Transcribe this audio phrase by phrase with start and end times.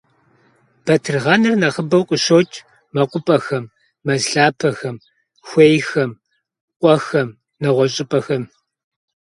[0.85, 2.57] Батыргъэныр нэхъыбэу къыщокӏ
[2.93, 3.65] мэкъупӏэхэм,
[4.05, 4.95] мэз лъапэхэм,
[5.47, 6.11] хуейхэм,
[6.79, 7.29] къуэхэм,
[7.61, 8.43] нэгъуэщӏ щӏыпӏэхэм.